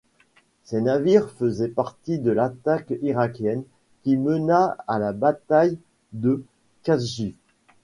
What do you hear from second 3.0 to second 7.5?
irakienne qui mena à la bataille de Khafji.